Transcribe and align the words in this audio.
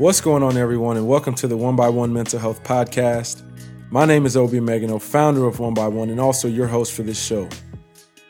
What's 0.00 0.22
going 0.22 0.42
on, 0.42 0.56
everyone, 0.56 0.96
and 0.96 1.06
welcome 1.06 1.34
to 1.34 1.46
the 1.46 1.58
WONBYONE 1.58 2.10
Mental 2.10 2.38
Health 2.38 2.64
Podcast. 2.64 3.42
My 3.90 4.06
name 4.06 4.24
is 4.24 4.34
Obi 4.34 4.58
Emegano, 4.58 4.98
founder 4.98 5.46
of 5.46 5.58
WONBYONE, 5.58 6.08
and 6.10 6.18
also 6.18 6.48
your 6.48 6.66
host 6.66 6.94
for 6.94 7.02
this 7.02 7.22
show. 7.22 7.46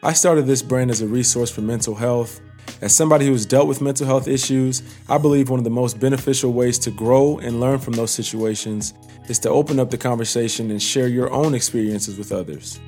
I 0.00 0.12
started 0.12 0.46
this 0.46 0.62
brand 0.62 0.92
as 0.92 1.02
a 1.02 1.08
resource 1.08 1.50
for 1.50 1.62
mental 1.62 1.96
health. 1.96 2.40
As 2.82 2.94
somebody 2.94 3.26
who 3.26 3.32
has 3.32 3.44
dealt 3.44 3.66
with 3.66 3.80
mental 3.80 4.06
health 4.06 4.28
issues, 4.28 4.84
I 5.08 5.18
believe 5.18 5.50
one 5.50 5.58
of 5.58 5.64
the 5.64 5.70
most 5.70 5.98
beneficial 5.98 6.52
ways 6.52 6.78
to 6.78 6.92
grow 6.92 7.38
and 7.38 7.58
learn 7.58 7.80
from 7.80 7.94
those 7.94 8.12
situations 8.12 8.94
is 9.28 9.40
to 9.40 9.50
open 9.50 9.80
up 9.80 9.90
the 9.90 9.98
conversation 9.98 10.70
and 10.70 10.80
share 10.80 11.08
your 11.08 11.32
own 11.32 11.52
experiences 11.52 12.16
with 12.16 12.30
others. 12.30 12.78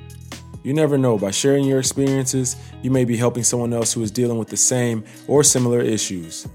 You 0.63 0.73
never 0.73 0.97
know, 0.97 1.17
by 1.17 1.31
sharing 1.31 1.65
your 1.65 1.79
experiences, 1.79 2.55
you 2.81 2.91
may 2.91 3.03
be 3.03 3.17
helping 3.17 3.43
someone 3.43 3.73
else 3.73 3.91
who 3.91 4.01
is 4.03 4.09
dealing 4.09 4.37
with 4.37 4.47
the 4.47 4.55
same 4.55 5.03
or 5.27 5.43
similar 5.43 5.81
issues. 5.81 6.47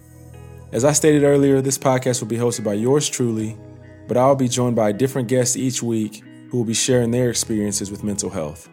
As 0.75 0.85
I 0.85 0.91
stated 0.91 1.23
earlier, 1.23 1.61
this 1.61 1.79
podcast 1.79 2.21
will 2.21 2.27
be 2.27 2.37
hosted 2.37 2.65
by 2.65 2.75
yours 2.75 3.09
truly, 3.09 3.57
but 4.09 4.17
I'll 4.17 4.35
be 4.35 4.49
joined 4.49 4.75
by 4.75 4.91
different 4.91 5.29
guests 5.29 5.57
each 5.57 5.85
week 5.85 6.25
who 6.51 6.57
will 6.57 6.65
be 6.65 6.75
sharing 6.75 7.13
their 7.13 7.31
experiences 7.31 7.93
with 7.93 8.03
mental 8.03 8.29
health. 8.29 8.69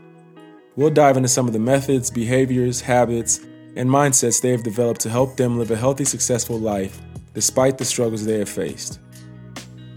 We'll 0.75 0.89
dive 0.89 1.15
into 1.15 1.29
some 1.29 1.45
of 1.45 1.53
the 1.53 1.59
methods, 1.59 2.09
behaviors, 2.09 2.81
habits, 2.81 3.41
and 3.75 3.87
mindsets 3.87 4.41
they 4.41 4.49
have 4.49 4.63
developed 4.63 5.01
to 5.01 5.11
help 5.11 5.37
them 5.37 5.59
live 5.59 5.69
a 5.69 5.75
healthy, 5.75 6.03
successful 6.03 6.57
life 6.57 6.99
despite 7.35 7.77
the 7.77 7.85
struggles 7.85 8.25
they 8.25 8.39
have 8.39 8.49
faced. 8.49 8.99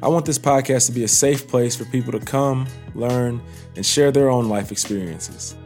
I 0.02 0.08
want 0.08 0.26
this 0.26 0.38
podcast 0.38 0.84
to 0.88 0.92
be 0.92 1.04
a 1.04 1.08
safe 1.08 1.48
place 1.48 1.74
for 1.74 1.86
people 1.86 2.12
to 2.12 2.20
come, 2.20 2.66
learn, 2.94 3.40
and 3.76 3.86
share 3.86 4.12
their 4.12 4.28
own 4.28 4.50
life 4.50 4.70
experiences. 4.70 5.56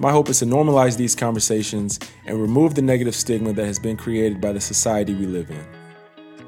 My 0.00 0.10
hope 0.10 0.30
is 0.30 0.38
to 0.38 0.46
normalize 0.46 0.96
these 0.96 1.14
conversations 1.14 2.00
and 2.24 2.40
remove 2.40 2.74
the 2.74 2.80
negative 2.80 3.14
stigma 3.14 3.52
that 3.52 3.66
has 3.66 3.78
been 3.78 3.98
created 3.98 4.40
by 4.40 4.52
the 4.52 4.60
society 4.60 5.12
we 5.12 5.26
live 5.26 5.50
in. 5.50 5.62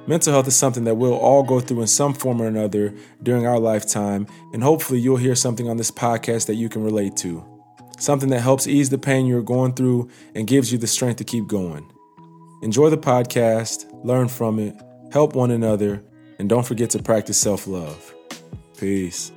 Mental 0.06 0.32
health 0.32 0.48
is 0.48 0.56
something 0.56 0.84
that 0.84 0.94
we'll 0.94 1.12
all 1.12 1.42
go 1.42 1.60
through 1.60 1.82
in 1.82 1.86
some 1.86 2.14
form 2.14 2.40
or 2.40 2.46
another 2.46 2.94
during 3.22 3.46
our 3.46 3.58
lifetime, 3.58 4.26
and 4.54 4.62
hopefully, 4.62 5.00
you'll 5.00 5.18
hear 5.18 5.34
something 5.34 5.68
on 5.68 5.76
this 5.76 5.90
podcast 5.90 6.46
that 6.46 6.54
you 6.54 6.70
can 6.70 6.82
relate 6.82 7.14
to. 7.18 7.44
Something 7.98 8.30
that 8.30 8.40
helps 8.40 8.66
ease 8.66 8.88
the 8.88 8.96
pain 8.96 9.26
you're 9.26 9.42
going 9.42 9.74
through 9.74 10.08
and 10.34 10.46
gives 10.46 10.72
you 10.72 10.78
the 10.78 10.86
strength 10.86 11.18
to 11.18 11.24
keep 11.24 11.46
going. 11.46 11.92
Enjoy 12.62 12.88
the 12.88 12.96
podcast, 12.96 13.86
learn 14.02 14.28
from 14.28 14.58
it, 14.60 14.74
help 15.12 15.36
one 15.36 15.50
another, 15.50 16.02
and 16.38 16.48
don't 16.48 16.66
forget 16.66 16.88
to 16.90 17.02
practice 17.02 17.36
self 17.36 17.66
love. 17.66 18.14
Peace. 18.78 19.30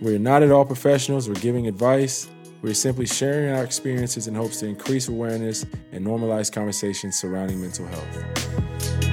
We're 0.00 0.18
not 0.18 0.42
at 0.42 0.50
all 0.52 0.64
professionals, 0.64 1.28
we're 1.28 1.34
giving 1.36 1.66
advice. 1.66 2.28
We're 2.62 2.74
simply 2.74 3.06
sharing 3.06 3.54
our 3.54 3.62
experiences 3.62 4.28
in 4.28 4.34
hopes 4.34 4.60
to 4.60 4.66
increase 4.66 5.08
awareness 5.08 5.64
and 5.92 6.04
normalize 6.04 6.50
conversations 6.50 7.16
surrounding 7.16 7.60
mental 7.60 7.86
health. 7.86 9.05